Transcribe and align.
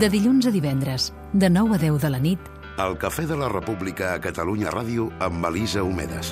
De 0.00 0.08
dilluns 0.08 0.46
a 0.48 0.50
divendres, 0.50 1.10
de 1.36 1.50
9 1.50 1.74
a 1.76 1.78
10 1.78 1.98
de 2.00 2.08
la 2.08 2.18
nit, 2.18 2.46
El 2.80 2.94
Cafè 2.96 3.26
de 3.28 3.36
la 3.36 3.50
República 3.52 4.14
a 4.14 4.20
Catalunya 4.24 4.70
Ràdio 4.72 5.10
amb 5.20 5.44
Elisa 5.44 5.82
Homedes. 5.84 6.30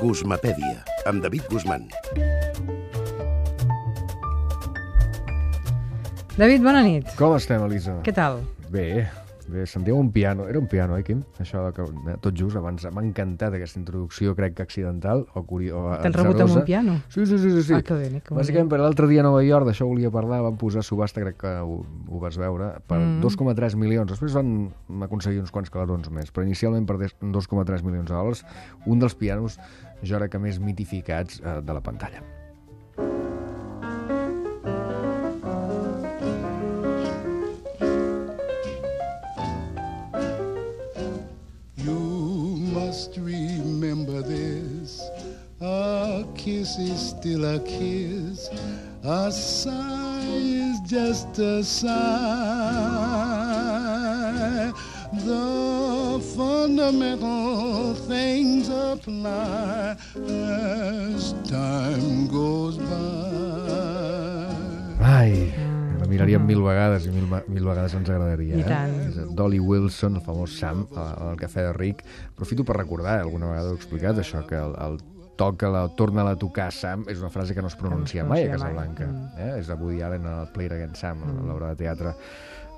Guzmapèdia, 0.00 0.80
amb 1.04 1.20
David 1.20 1.44
Guzmán. 1.52 1.84
David, 6.38 6.62
bona 6.64 6.80
nit. 6.88 7.12
Com 7.20 7.36
estem, 7.36 7.68
Elisa? 7.68 8.00
Què 8.06 8.16
tal? 8.16 8.40
Bé, 8.72 9.04
bé, 9.48 9.66
sentiu 9.66 9.96
un 9.98 10.10
piano. 10.12 10.46
Era 10.48 10.58
un 10.58 10.66
piano, 10.66 10.96
eh, 10.96 11.02
Quim? 11.04 11.22
Això 11.40 11.72
que, 11.72 11.82
eh, 11.82 12.16
tot 12.20 12.34
just, 12.36 12.56
abans 12.56 12.84
m'ha 12.92 13.02
encantat 13.02 13.54
aquesta 13.54 13.78
introducció, 13.80 14.34
crec 14.36 14.54
que 14.54 14.62
accidental, 14.62 15.26
o 15.34 15.42
curi... 15.44 15.70
o 15.70 15.96
T'han 16.02 16.12
rebut 16.12 16.40
amb 16.40 16.56
un 16.56 16.64
piano? 16.64 16.96
Sí, 17.08 17.24
sí, 17.26 17.38
sí, 17.38 17.50
sí. 17.50 17.62
sí. 17.62 17.74
Ah, 17.74 17.82
que 17.82 17.94
bé, 17.94 18.20
que 18.24 18.34
Bàsicament, 18.34 18.68
per 18.70 18.80
l'altre 18.80 19.06
dia 19.08 19.20
a 19.20 19.26
Nova 19.28 19.42
York, 19.42 19.66
d'això 19.66 19.86
volia 19.86 20.10
parlar, 20.10 20.40
van 20.42 20.56
posar 20.56 20.82
subhasta, 20.84 21.20
crec 21.24 21.36
que 21.40 21.54
ho, 21.60 21.82
ho 22.08 22.18
vas 22.20 22.36
veure, 22.38 22.74
per 22.86 22.98
Mm. 22.98 23.20
2,3 23.22 23.76
milions. 23.76 24.10
Després 24.10 24.32
van 24.34 24.70
aconseguir 25.02 25.40
uns 25.40 25.50
quants 25.50 25.70
calarons 25.70 26.10
més, 26.10 26.32
però 26.32 26.44
inicialment 26.44 26.86
per 26.86 26.98
des- 26.98 27.16
2,3 27.20 27.82
milions 27.82 28.08
de 28.08 28.14
dòlars, 28.14 28.44
un 28.86 28.98
dels 28.98 29.14
pianos, 29.14 29.58
jo 30.02 30.16
crec 30.18 30.30
que 30.32 30.38
més 30.38 30.58
mitificats 30.60 31.40
eh, 31.44 31.60
de 31.62 31.72
la 31.72 31.80
pantalla. 31.80 32.22
Must 43.08 43.20
remember 43.20 44.22
this. 44.22 45.02
A 45.60 46.24
kiss 46.36 46.78
is 46.78 47.10
still 47.10 47.44
a 47.44 47.60
kiss. 47.60 48.48
A 49.02 49.30
sigh 49.32 50.24
is 50.24 50.80
just 50.80 51.38
a 51.38 51.62
sigh. 51.64 51.88
The 55.12 56.20
fundamental 56.36 57.94
things 57.94 58.68
apply 58.68 59.96
as 60.16 61.32
time 61.44 62.28
goes 62.28 62.76
by. 62.76 63.67
Ai, 66.08 66.16
la 66.16 66.24
miraríem 66.24 66.46
mil 66.48 66.62
vegades 66.64 67.06
i 67.06 67.12
mil, 67.12 67.28
mil 67.28 67.68
vegades 67.68 67.94
ens 67.98 68.08
agradaria. 68.08 68.56
I 68.56 68.64
eh? 68.64 68.66
tant. 68.66 68.96
És 69.10 69.36
Dolly 69.36 69.60
Wilson, 69.60 70.16
el 70.16 70.24
famós 70.24 70.56
Sam, 70.58 70.86
al 70.96 71.36
Cafè 71.40 71.68
de 71.68 71.76
Rick. 71.76 72.04
Aprofito 72.32 72.64
per 72.64 72.78
recordar, 72.80 73.20
alguna 73.20 73.52
vegada 73.52 73.70
ho 73.70 73.76
he 73.76 73.80
explicat, 73.80 74.18
això, 74.24 74.44
que 74.48 74.56
el, 74.56 74.74
el 74.86 74.98
toca 75.38 75.70
la, 75.70 75.86
torna 75.94 76.26
a 76.26 76.34
tocar 76.36 76.72
Sam 76.74 77.04
és 77.08 77.20
una 77.22 77.30
frase 77.30 77.54
que 77.54 77.62
no 77.62 77.70
es 77.70 77.76
pronuncia 77.78 78.24
No 78.24 78.32
mai 78.34 78.42
es 78.42 78.50
a 78.50 78.56
pronuncia 78.56 78.74
mai. 78.74 78.88
Casablanca. 78.96 79.44
Eh? 79.44 79.60
És 79.60 79.68
de 79.70 79.76
Woody 79.78 80.02
Allen 80.02 80.26
en 80.26 80.40
el 80.40 80.48
Play 80.52 80.66
It 80.66 80.74
Again 80.74 80.96
Sam, 80.98 81.22
mm. 81.22 81.46
l'obra 81.46 81.70
de 81.72 81.84
teatre, 81.84 82.16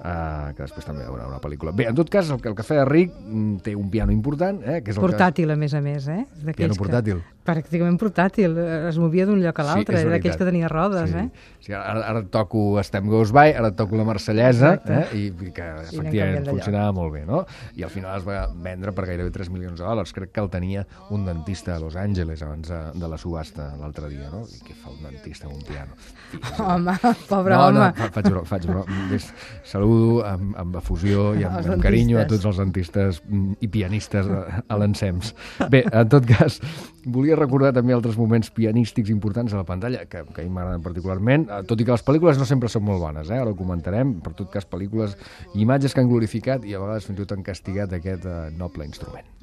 eh, 0.04 0.52
que 0.56 0.62
després 0.64 0.86
també 0.86 1.04
hi 1.04 1.08
haurà 1.10 1.26
una 1.28 1.40
pel·lícula. 1.40 1.72
Bé, 1.76 1.86
en 1.90 1.94
tot 1.98 2.08
cas, 2.12 2.30
el, 2.30 2.40
el 2.42 2.54
Cafè 2.58 2.80
de 2.80 2.84
Rick 2.88 3.14
mm, 3.20 3.56
té 3.66 3.74
un 3.76 3.90
piano 3.90 4.12
important, 4.12 4.62
eh? 4.64 4.80
que 4.82 4.90
és 4.94 4.96
el 4.98 5.04
Portàtil, 5.04 5.50
a 5.52 5.56
més 5.60 5.74
a 5.74 5.80
més, 5.84 6.08
eh? 6.08 6.24
que... 6.30 6.44
D'aquells 6.50 6.56
Piano 6.56 6.78
portàtil. 6.80 7.20
Que, 7.20 7.36
pràcticament 7.50 7.96
portàtil. 7.98 8.52
Es 8.90 8.98
movia 9.00 9.24
d'un 9.26 9.40
lloc 9.42 9.58
a 9.58 9.64
l'altre. 9.66 9.96
Sí, 9.98 10.04
D'aquells 10.06 10.36
veritat. 10.36 10.38
que 10.38 10.44
tenia 10.50 10.68
rodes, 10.70 11.10
sí. 11.10 11.16
eh? 11.18 11.56
Sí, 11.64 11.72
ara, 11.74 12.04
ara 12.12 12.20
toco 12.30 12.78
Estem 12.78 13.08
Goes 13.10 13.32
By, 13.34 13.54
ara 13.58 13.72
toco 13.76 13.96
la 13.98 14.04
Marsellesa, 14.06 14.74
Exacte. 14.76 14.98
eh? 15.00 15.18
I, 15.18 15.24
i 15.48 15.50
que 15.56 15.64
anem 15.64 15.88
efectivament 15.88 16.46
funcionava 16.50 16.92
molt 16.94 17.14
bé, 17.16 17.24
no? 17.26 17.40
I 17.76 17.82
al 17.88 17.90
final 17.90 18.18
es 18.20 18.26
va 18.28 18.44
vendre 18.54 18.92
per 18.94 19.06
gairebé 19.08 19.32
3 19.34 19.50
milions 19.50 19.80
de 19.80 19.84
dòlars. 19.88 20.12
Crec 20.14 20.30
que 20.36 20.44
el 20.44 20.50
tenia 20.52 20.84
un 21.10 21.24
dentista 21.26 21.74
a 21.74 21.80
Los 21.82 21.96
Angeles 21.96 22.44
abans 22.46 22.68
de, 22.70 22.80
de 23.00 23.08
la 23.10 23.18
subhasta 23.18 23.70
l'altre 23.80 24.08
dia, 24.12 24.30
no? 24.30 24.44
I 24.46 24.60
què 24.68 24.76
fa 24.78 24.92
un 24.94 25.02
dentista 25.08 25.48
amb 25.48 25.56
un 25.58 25.64
piano? 25.66 25.98
I, 26.36 26.42
Home, 26.60 26.94
pobre 27.32 27.56
no, 27.56 27.64
home. 27.66 27.78
no, 27.80 27.91
fa- 27.98 28.10
faig 28.14 28.30
broma, 28.30 28.46
faig 28.46 28.69
broma. 28.69 29.00
Ves, 29.10 29.32
saludo 29.90 30.24
amb, 30.26 30.54
amb 30.58 30.76
efusió 30.76 31.30
i 31.38 31.44
amb, 31.44 31.66
amb 31.74 31.82
carinyo 31.82 32.20
a 32.20 32.26
tots 32.28 32.46
els 32.48 32.60
dentistes 32.60 33.20
i 33.60 33.68
pianistes 33.68 34.28
a, 34.28 34.62
a 34.66 34.78
l'ensems. 34.78 35.34
Bé, 35.70 35.82
en 35.86 36.08
tot 36.10 36.26
cas, 36.28 36.60
volia 37.06 37.38
recordar 37.38 37.72
també 37.76 37.94
altres 37.96 38.18
moments 38.20 38.50
pianístics 38.54 39.10
importants 39.10 39.54
a 39.54 39.60
la 39.60 39.66
pantalla, 39.68 40.04
que, 40.06 40.24
que 40.30 40.44
a 40.44 40.46
mi 40.46 40.54
m'agraden 40.54 40.84
particularment, 40.84 41.48
eh, 41.48 41.62
tot 41.68 41.80
i 41.80 41.88
que 41.88 41.94
les 41.94 42.06
pel·lícules 42.06 42.40
no 42.40 42.48
sempre 42.48 42.70
són 42.72 42.86
molt 42.86 43.02
bones, 43.02 43.30
eh? 43.30 43.40
ara 43.40 43.50
ho 43.50 43.58
comentarem, 43.58 44.18
per 44.24 44.34
tot 44.38 44.52
cas 44.52 44.68
pel·lícules 44.68 45.16
i 45.54 45.64
imatges 45.64 45.94
que 45.94 46.04
han 46.04 46.10
glorificat 46.10 46.66
i 46.66 46.76
a 46.76 46.82
vegades 46.82 47.08
fins 47.08 47.18
i 47.18 47.24
tot 47.24 47.36
han 47.38 47.46
castigat 47.46 47.98
aquest 47.98 48.26
eh, 48.28 48.40
noble 48.56 48.88
instrument. 48.88 49.39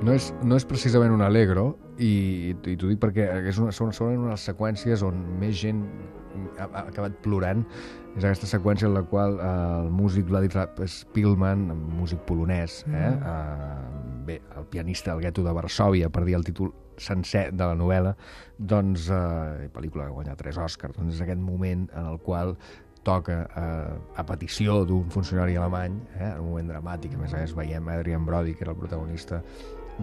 No 0.00 0.14
és, 0.16 0.30
no 0.40 0.56
és 0.56 0.64
precisament 0.64 1.12
un 1.12 1.20
allegro, 1.20 1.74
i, 2.00 2.54
i 2.56 2.76
t'ho 2.80 2.88
dic 2.88 3.00
perquè 3.02 3.26
és 3.50 3.58
una, 3.60 3.72
són, 3.76 3.92
són 3.92 4.14
una 4.14 4.30
de 4.30 4.32
les 4.32 4.46
seqüències 4.48 5.04
on 5.04 5.18
més 5.40 5.58
gent 5.60 5.82
ha, 6.58 6.66
ha 6.66 6.84
acabat 6.86 7.18
plorant. 7.24 7.66
És 8.16 8.24
aquesta 8.24 8.48
seqüència 8.50 8.88
en 8.88 8.96
la 8.96 9.04
qual 9.06 9.36
eh, 9.38 9.50
el 9.84 9.90
músic 9.94 10.26
Vladimir 10.30 10.66
Spilman, 10.90 11.68
músic 12.00 12.24
polonès, 12.26 12.80
eh, 12.88 13.06
eh, 13.12 14.14
bé, 14.26 14.40
el 14.58 14.66
pianista 14.72 15.12
del 15.12 15.26
gueto 15.26 15.44
de 15.46 15.54
Varsòvia, 15.54 16.10
per 16.10 16.24
dir 16.26 16.38
el 16.40 16.46
títol 16.48 16.72
sencer 17.00 17.48
de 17.52 17.64
la 17.64 17.76
novel·la, 17.78 18.16
doncs, 18.58 19.08
eh, 19.14 19.68
pel·lícula 19.74 20.08
que 20.08 20.16
guanya 20.16 20.36
tres 20.40 20.58
Oscars, 20.60 20.96
doncs 20.98 21.18
és 21.18 21.24
aquest 21.24 21.40
moment 21.44 21.86
en 21.92 22.08
el 22.14 22.18
qual 22.24 22.56
toca 23.06 23.36
eh, 23.56 23.92
a 24.20 24.24
petició 24.28 24.82
d'un 24.88 25.12
funcionari 25.12 25.56
alemany, 25.56 26.00
eh, 26.18 26.32
en 26.32 26.40
un 26.42 26.50
moment 26.50 26.72
dramàtic, 26.74 27.14
a 27.16 27.22
més 27.22 27.36
a 27.36 27.44
més 27.44 27.54
veiem 27.56 27.88
Adrian 27.94 28.26
Brody, 28.26 28.56
que 28.56 28.66
era 28.66 28.74
el 28.74 28.80
protagonista, 28.80 29.40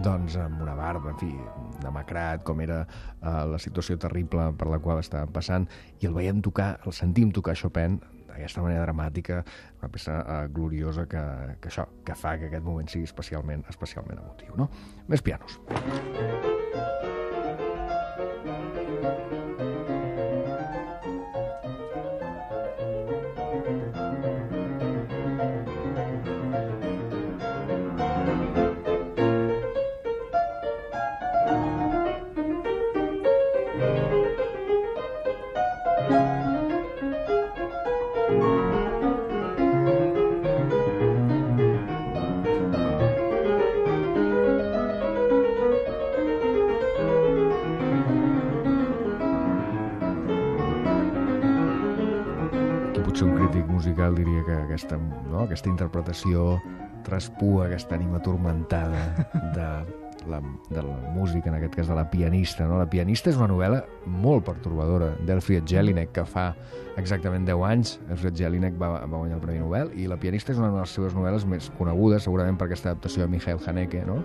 doncs 0.04 0.36
amb 0.40 0.62
una 0.62 0.74
barba, 0.78 1.12
en 1.12 1.18
fi, 1.20 1.30
demacrat, 1.82 2.44
com 2.46 2.60
era 2.64 2.82
eh, 2.84 3.42
la 3.52 3.58
situació 3.62 3.98
terrible 4.00 4.50
per 4.58 4.70
la 4.70 4.78
qual 4.84 5.02
estàvem 5.02 5.32
passant, 5.34 5.66
i 6.00 6.08
el 6.10 6.16
veiem 6.16 6.42
tocar, 6.44 6.76
el 6.86 6.94
sentim 6.96 7.32
tocar 7.34 7.56
Chopin 7.58 7.98
d'aquesta 8.28 8.62
manera 8.62 8.86
dramàtica, 8.86 9.42
una 9.80 9.90
peça 9.92 10.20
eh, 10.22 10.40
gloriosa 10.54 11.08
que, 11.10 11.24
que 11.62 11.72
això, 11.72 11.88
que 12.06 12.18
fa 12.18 12.36
que 12.38 12.52
aquest 12.52 12.66
moment 12.66 12.90
sigui 12.90 13.08
especialment, 13.10 13.66
especialment 13.74 14.22
emotiu, 14.22 14.54
no? 14.58 14.70
Més 15.10 15.24
pianos. 15.24 15.60
Aquí 15.74 17.07
potser 53.08 53.24
un 53.24 53.38
crític 53.38 53.68
musical 53.72 54.12
diria 54.12 54.42
que 54.44 54.52
aquesta, 54.66 54.98
no, 55.00 55.46
aquesta 55.46 55.70
interpretació 55.70 56.58
traspua 57.06 57.64
aquesta 57.64 57.96
ànima 57.96 58.18
tormentada 58.20 59.00
de 59.56 59.68
la, 60.28 60.40
de 60.68 60.82
la 60.82 60.96
música, 61.14 61.48
en 61.48 61.56
aquest 61.56 61.78
cas 61.78 61.88
de 61.88 61.96
la 61.96 62.04
pianista. 62.10 62.66
No? 62.68 62.76
La 62.76 62.90
pianista 62.90 63.32
és 63.32 63.38
una 63.40 63.48
novel·la 63.48 63.80
molt 64.08 64.44
pertorbadora 64.48 65.12
d'Elfried 65.26 65.68
Jelinek, 65.68 66.12
que 66.16 66.24
fa 66.28 66.50
exactament 66.98 67.44
10 67.46 67.60
anys 67.62 67.92
Elfried 68.10 68.34
Jelinek 68.34 68.74
va, 68.80 68.88
va 69.04 69.20
guanyar 69.20 69.36
el 69.36 69.42
Premi 69.44 69.60
Nobel, 69.62 69.92
i 69.94 70.08
La 70.10 70.16
pianista 70.18 70.50
és 70.52 70.58
una 70.58 70.72
de 70.72 70.80
les 70.80 70.94
seves 70.96 71.14
novel·les 71.14 71.44
més 71.46 71.68
conegudes, 71.78 72.24
segurament 72.26 72.58
per 72.58 72.66
aquesta 72.66 72.90
adaptació 72.90 73.22
de 73.22 73.30
Michael 73.36 73.60
Haneke, 73.66 74.02
no? 74.08 74.22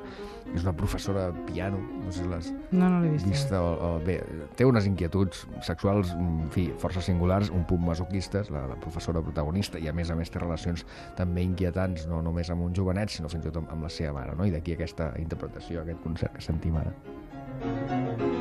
És 0.54 0.66
una 0.66 0.74
professora 0.78 1.28
de 1.32 1.46
piano, 1.48 1.78
no 2.04 2.12
sé 2.12 2.24
si 2.24 2.30
l'has 2.30 2.50
No, 2.72 2.90
no 2.90 3.02
vist. 3.06 3.26
vista 3.26 3.62
o, 3.64 3.72
o 3.74 3.92
bé, 4.04 4.20
té 4.58 4.66
unes 4.66 4.86
inquietuds 4.90 5.46
sexuals, 5.66 6.12
en 6.18 6.50
fi, 6.54 6.68
força 6.82 7.02
singulars, 7.02 7.50
un 7.54 7.64
punt 7.70 7.86
masoquistes, 7.86 8.52
la, 8.54 8.66
la 8.70 8.78
professora 8.82 9.22
protagonista, 9.22 9.80
i 9.80 9.88
a 9.90 9.94
més 9.94 10.12
a 10.12 10.18
més 10.20 10.34
té 10.34 10.42
relacions 10.42 10.86
també 11.18 11.46
inquietants, 11.46 12.08
no 12.10 12.22
només 12.26 12.50
amb 12.54 12.66
un 12.66 12.76
jovenet, 12.76 13.14
sinó 13.14 13.32
fins 13.32 13.46
i 13.46 13.50
tot 13.52 13.64
amb, 13.64 13.74
amb 13.78 13.88
la 13.88 13.94
seva 13.94 14.18
mare, 14.20 14.38
no? 14.38 14.46
I 14.46 14.54
d'aquí 14.54 14.76
aquesta 14.78 15.14
interpretació, 15.22 15.82
aquest 15.86 16.02
concert 16.04 16.36
que 16.38 16.42
sentim 16.52 16.78
ara. 16.82 18.33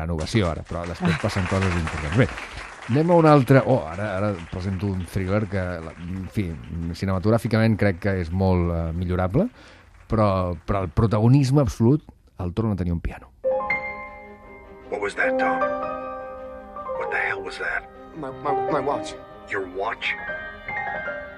Gran 0.00 0.16
ovació 0.16 0.48
ara, 0.48 0.64
però 0.64 0.86
després 0.88 1.20
passen 1.20 1.44
coses 1.50 1.74
importants. 1.76 2.16
Bé, 2.16 2.28
Anem 2.90 3.10
a 3.12 3.16
un 3.20 3.26
altre... 3.28 3.60
Oh, 3.70 3.84
ara, 3.86 4.16
ara 4.16 4.30
presento 4.50 4.88
un 4.88 5.04
thriller 5.06 5.44
que, 5.46 5.60
en 5.60 6.24
fi, 6.32 6.48
cinematogràficament 6.98 7.76
crec 7.78 8.00
que 8.02 8.14
és 8.24 8.32
molt 8.34 8.72
uh, 8.72 8.80
millorable, 8.96 9.46
però, 10.10 10.56
però 10.66 10.80
el 10.82 10.90
protagonisme 10.90 11.62
absolut 11.62 12.02
el 12.42 12.50
torna 12.56 12.74
a 12.74 12.80
tenir 12.80 12.96
un 12.96 12.98
piano. 13.04 13.30
What 14.90 15.04
was 15.04 15.14
that, 15.14 15.38
Tom? 15.38 15.60
What 16.98 17.12
the 17.12 17.20
hell 17.28 17.44
was 17.44 17.60
that? 17.62 17.86
My, 18.16 18.32
my, 18.42 18.56
my 18.72 18.80
watch. 18.80 19.14
Your 19.52 19.68
watch? 19.76 20.10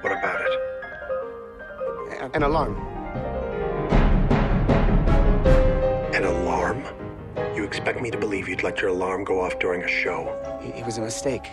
What 0.00 0.16
about 0.16 0.40
it? 0.40 2.30
An 2.32 2.48
alarm. 2.48 3.01
Expect 7.72 7.98
me 8.04 8.10
to 8.10 8.18
believe 8.18 8.48
you'd 8.50 8.62
let 8.68 8.76
your 8.82 8.90
alarm 8.96 9.24
go 9.24 9.40
off 9.44 9.54
during 9.64 9.82
a 9.82 9.88
show? 9.88 10.20
It, 10.66 10.72
it 10.80 10.84
was 10.84 10.98
a 10.98 11.04
mistake. 11.10 11.46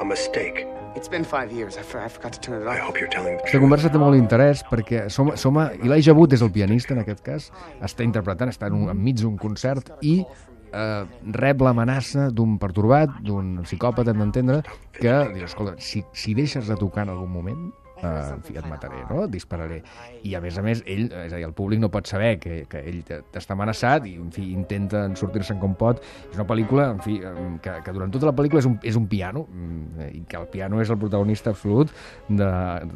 A 0.00 0.04
mistake. 0.04 0.66
It's 0.96 1.08
been 1.08 1.24
five 1.24 1.52
years. 1.52 1.76
I, 1.76 1.82
for, 1.82 2.00
I 2.00 2.08
forgot 2.08 2.32
to 2.32 2.40
turn 2.40 2.62
it 2.62 2.66
I 2.66 2.78
off. 2.80 2.86
hope 2.86 2.96
you're 3.00 3.12
telling 3.16 3.36
the 3.36 3.42
Aquesta 3.42 3.52
truth. 3.58 3.64
conversa 3.66 3.90
té 3.92 4.00
molt 4.00 4.16
interès 4.16 4.62
perquè 4.70 5.06
som, 5.12 5.34
som 5.36 5.58
a, 5.60 5.68
Elijah 5.84 6.14
Wood 6.16 6.32
és 6.36 6.42
el 6.46 6.52
pianista 6.54 6.94
en 6.96 7.02
aquest 7.04 7.20
cas, 7.26 7.50
està 7.84 8.04
interpretant, 8.06 8.48
està 8.52 8.70
en 8.72 8.78
un, 8.80 8.90
enmig 8.94 9.20
d'un 9.20 9.36
concert 9.40 9.92
i 10.00 10.14
eh, 10.24 11.02
rep 11.36 11.60
l'amenaça 11.66 12.30
d'un 12.32 12.56
pertorbat, 12.62 13.12
d'un 13.28 13.58
psicòpata, 13.68 14.14
hem 14.14 14.24
d'entendre, 14.24 14.62
que 14.96 15.18
diu, 15.34 15.44
escolta, 15.44 15.76
si, 15.84 16.00
si 16.16 16.32
deixes 16.38 16.64
de 16.72 16.80
tocar 16.80 17.04
en 17.04 17.12
algun 17.18 17.28
moment, 17.36 17.66
eh, 18.02 18.32
en 18.34 18.42
fi, 18.42 18.56
et 18.58 18.66
mataré, 18.68 19.02
no? 19.10 19.24
Et 19.24 19.30
dispararé. 19.30 19.82
I 20.24 20.34
a 20.36 20.40
més 20.40 20.58
a 20.58 20.62
més, 20.62 20.82
ell, 20.86 21.06
és 21.24 21.32
a 21.32 21.36
dir, 21.36 21.44
el 21.46 21.52
públic 21.56 21.80
no 21.80 21.90
pot 21.90 22.06
saber 22.06 22.38
que, 22.42 22.64
que 22.68 22.80
ell 22.82 23.02
t'està 23.06 23.54
amenaçat 23.56 24.06
i, 24.06 24.16
en 24.20 24.30
fi, 24.34 24.50
intenta 24.52 25.06
sortir-se'n 25.16 25.58
com 25.62 25.74
pot. 25.78 26.02
És 26.30 26.36
una 26.38 26.46
pel·lícula, 26.48 26.90
en 26.96 27.00
fi, 27.04 27.18
que, 27.62 27.76
que 27.84 27.92
durant 27.96 28.10
tota 28.12 28.26
la 28.30 28.34
pel·lícula 28.36 28.60
és 28.64 28.68
un, 28.70 28.78
és 28.82 28.96
un 28.98 29.06
piano, 29.10 29.46
mm, 29.48 30.08
i 30.12 30.24
que 30.28 30.36
el 30.40 30.46
piano 30.52 30.80
és 30.82 30.90
el 30.90 30.98
protagonista 30.98 31.50
absolut 31.54 31.90
de, 32.28 32.50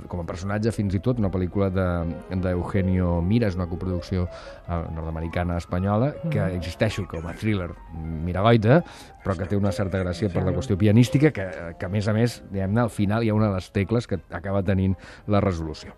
com 0.09 0.21
a 0.23 0.27
personatge 0.29 0.73
fins 0.77 0.95
i 0.95 1.01
tot, 1.05 1.19
una 1.19 1.31
pel·lícula 1.33 1.71
de- 1.71 2.37
d'Eugenio 2.41 3.17
de, 3.21 3.27
Mira, 3.31 3.47
és 3.51 3.57
una 3.57 3.67
coproducció 3.71 4.27
eh, 4.27 4.81
nord-americana-espanyola, 4.97 6.13
que 6.31 6.41
existeixo 6.57 7.07
com 7.09 7.27
a 7.29 7.35
thriller 7.39 7.71
miragoita, 7.95 8.81
però 9.25 9.37
que 9.37 9.47
té 9.51 9.57
una 9.59 9.73
certa 9.73 10.01
gràcia 10.01 10.31
per 10.33 10.43
la 10.47 10.53
qüestió 10.57 10.77
pianística, 10.81 11.31
que, 11.37 11.47
que 11.79 11.87
a 11.87 11.91
més 11.93 12.09
a 12.09 12.15
més, 12.17 12.39
diguem-ne, 12.51 12.81
al 12.87 12.91
final 12.93 13.25
hi 13.25 13.31
ha 13.31 13.37
una 13.37 13.51
de 13.51 13.59
les 13.59 13.71
tecles 13.75 14.07
que 14.09 14.19
acaba 14.33 14.63
tenint 14.65 14.90
la 15.27 15.41
resolució. 15.41 15.93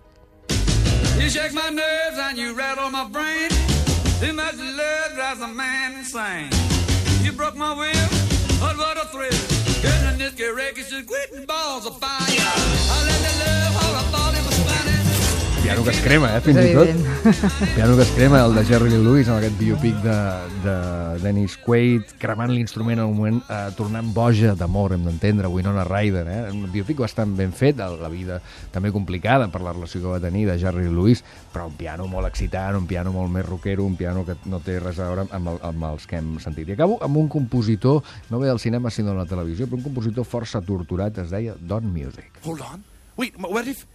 You 1.19 1.29
shake 1.31 1.53
my 1.53 1.69
nerves 1.69 2.19
and 2.19 2.39
you 2.39 2.55
rattle 2.55 2.91
my 2.91 3.09
brain. 3.09 3.51
Too 4.21 4.33
love 4.33 5.15
drives 5.15 5.41
a 5.41 5.49
man 5.49 5.99
insane. 5.99 6.51
You 7.23 7.33
broke 7.33 7.57
my 7.57 7.75
will, 7.75 8.09
but 8.61 8.77
what 8.77 8.97
a 8.97 9.07
thrill. 9.07 9.33
In 10.13 10.19
this 10.19 10.35
get 10.35 10.55
wreckage, 10.55 10.91
just 10.91 11.07
quitting 11.07 11.45
balls 11.45 11.87
of 11.87 11.99
fire. 11.99 12.11
I 12.21 13.05
let 13.09 13.21
the 13.27 13.33
love 13.43 13.75
all 13.83 13.95
I 13.97 14.03
thought 14.13 14.35
it 14.35 14.47
was. 14.47 14.52
Piano 15.83 15.91
que 15.91 15.91
es 15.99 16.05
crema, 16.05 16.37
eh, 16.37 16.41
fins 16.41 16.59
i 16.63 16.75
tot. 16.75 16.87
evident. 16.87 17.75
Piano 17.75 17.97
que 17.97 18.03
es 18.03 18.11
crema, 18.13 18.45
el 18.45 18.55
de 18.55 18.65
Jerry 18.65 18.91
Lee 18.91 19.03
Lewis, 19.03 19.29
amb 19.29 19.39
aquest 19.41 19.57
biopic 19.59 19.97
de, 20.05 20.15
de 20.63 20.75
Dennis 21.25 21.57
Quaid, 21.59 22.13
cremant 22.23 22.53
l'instrument 22.55 23.01
en 23.01 23.09
un 23.09 23.17
moment, 23.17 23.41
eh, 23.51 23.73
tornant 23.77 24.13
boja 24.15 24.55
d'amor, 24.55 24.93
hem 24.95 25.09
d'entendre, 25.09 25.49
Winona 25.51 25.83
Ryder, 25.85 26.23
eh? 26.31 26.39
un 26.53 26.69
biopic 26.71 27.01
bastant 27.03 27.35
ben 27.37 27.51
fet, 27.53 27.81
el- 27.83 27.99
la 28.01 28.09
vida 28.13 28.39
també 28.71 28.93
complicada 28.95 29.49
per 29.51 29.61
la 29.63 29.73
relació 29.75 30.01
que 30.05 30.13
va 30.13 30.21
tenir 30.23 30.47
de 30.47 30.57
Jerry 30.63 30.85
Lee 30.87 30.95
Lewis, 30.95 31.25
però 31.53 31.67
un 31.67 31.75
piano 31.75 32.07
molt 32.07 32.31
excitant, 32.31 32.77
un 32.79 32.87
piano 32.87 33.11
molt 33.13 33.33
més 33.35 33.45
rockero, 33.49 33.83
un 33.85 33.97
piano 33.97 34.25
que 34.25 34.37
no 34.47 34.61
té 34.63 34.79
res 34.79 35.01
a 35.03 35.09
veure 35.11 35.27
amb, 35.33 35.49
el, 35.57 35.59
amb 35.67 35.89
els 35.91 36.07
que 36.07 36.21
hem 36.23 36.37
sentit. 36.39 36.69
I 36.71 36.79
acabo 36.79 37.01
amb 37.03 37.17
un 37.17 37.27
compositor, 37.29 38.05
no 38.31 38.39
ve 38.39 38.47
del 38.47 38.61
cinema 38.63 38.91
sinó 38.91 39.11
de 39.17 39.25
la 39.25 39.27
televisió, 39.27 39.67
però 39.67 39.83
un 39.83 39.89
compositor 39.91 40.25
força 40.25 40.63
torturat, 40.63 41.19
es 41.19 41.31
deia 41.35 41.57
Don 41.59 41.91
Music. 41.91 42.31
Hold 42.47 42.63
on. 42.71 42.92
Wait, 43.17 43.35
what 43.39 43.67
if 43.69 43.87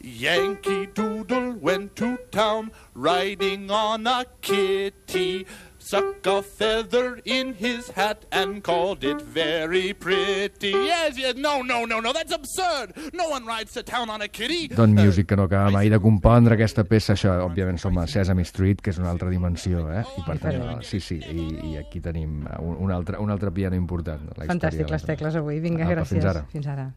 Yankee 0.00 0.86
Doodle 0.86 1.52
went 1.60 1.96
to 1.96 2.18
town 2.30 2.70
riding 2.94 3.70
on 3.70 4.06
a 4.06 4.24
kitty, 4.42 5.46
stuck 5.78 6.26
a 6.26 6.42
feather 6.42 7.20
in 7.24 7.54
his 7.54 7.90
hat 7.90 8.24
and 8.30 8.62
called 8.62 9.02
it 9.02 9.20
very 9.22 9.92
pretty. 9.94 10.70
Yes, 10.70 11.16
yes, 11.18 11.34
no, 11.36 11.62
no, 11.62 11.84
no, 11.84 12.00
no, 12.00 12.12
that's 12.12 12.32
absurd. 12.32 12.92
No 13.12 13.28
one 13.30 13.44
rides 13.46 13.72
to 13.72 13.82
town 13.82 14.08
on 14.10 14.20
a 14.22 14.28
kitty. 14.28 14.68
Don 14.68 14.94
Music, 14.94 15.26
que 15.26 15.36
no 15.36 15.44
acaba 15.48 15.70
mai 15.70 15.88
de 15.88 15.98
compondre 15.98 16.54
aquesta 16.54 16.84
peça, 16.84 17.14
això, 17.16 17.34
òbviament, 17.48 17.80
som 17.80 17.96
a 17.98 18.06
Sesame 18.06 18.44
Street, 18.44 18.80
que 18.80 18.92
és 18.92 18.98
una 19.00 19.10
altra 19.10 19.30
dimensió, 19.32 19.86
eh? 19.90 20.04
I 20.18 20.22
per 20.26 20.38
tant, 20.38 20.54
Diferent. 20.60 20.82
sí, 20.84 21.00
sí, 21.00 21.18
i, 21.32 21.48
i 21.72 21.76
aquí 21.80 22.00
tenim 22.00 22.44
un, 22.60 22.76
un, 22.76 22.92
altre, 22.92 23.18
un 23.18 23.30
altre 23.30 23.50
piano 23.50 23.76
important. 23.76 24.20
la 24.36 24.44
història 24.44 24.52
Fantàstic, 24.54 24.90
les 24.90 25.04
tecles 25.08 25.36
avui. 25.40 25.60
Vinga, 25.60 25.84
Apa, 25.84 25.96
gràcies. 26.00 26.18
Fins 26.20 26.30
ara. 26.36 26.46
Fins 26.52 26.66
ara. 26.70 26.88